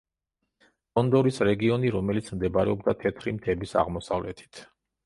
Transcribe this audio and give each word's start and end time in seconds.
გონდორის 0.99 1.37
რეგიონი, 1.49 1.93
რომელიც 1.97 2.33
მდებარეობდა 2.39 2.99
თეთრი 3.05 3.39
მთების 3.39 3.79
აღმოსავლეთით. 3.85 4.69